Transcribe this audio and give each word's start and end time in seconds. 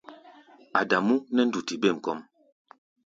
Adamú 0.79 1.15
nɛ́ 1.33 1.43
nduti 1.47 1.73
bêm 1.81 1.97
kɔ́ʼm. 2.05 2.19